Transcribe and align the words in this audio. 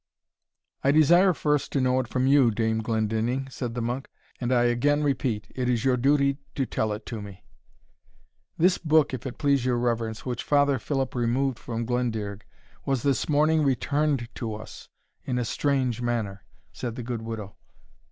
"I 0.83 0.89
desire 0.91 1.31
first 1.31 1.71
to 1.73 1.79
know 1.79 1.99
it 1.99 2.07
from 2.07 2.25
you, 2.25 2.49
Dame 2.49 2.81
Glendinning," 2.81 3.47
said 3.51 3.75
the 3.75 3.83
monk; 3.83 4.09
"and 4.39 4.51
I 4.51 4.63
again 4.63 5.03
repeat, 5.03 5.51
it 5.53 5.69
is 5.69 5.85
your 5.85 5.95
duty 5.95 6.39
to 6.55 6.65
tell 6.65 6.91
it 6.91 7.05
to 7.05 7.21
me." 7.21 7.43
"This 8.57 8.79
book, 8.79 9.13
if 9.13 9.27
it 9.27 9.37
please 9.37 9.63
your 9.63 9.77
reverence, 9.77 10.25
which 10.25 10.41
Father 10.41 10.79
Philip 10.79 11.13
removed 11.13 11.59
from 11.59 11.85
Glendearg, 11.85 12.41
was 12.83 13.03
this 13.03 13.29
morning 13.29 13.61
returned 13.63 14.27
to 14.33 14.55
us 14.55 14.89
in 15.23 15.37
a 15.37 15.45
strange 15.45 16.01
manner," 16.01 16.45
said 16.73 16.95
the 16.95 17.03
good 17.03 17.21
widow. 17.21 17.55